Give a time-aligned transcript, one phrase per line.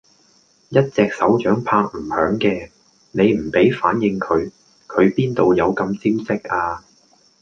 [0.69, 2.71] 一隻手掌拍唔響嘅，
[3.11, 4.49] 你唔俾反應佢，
[4.87, 6.83] 佢邊度有咁招積呀？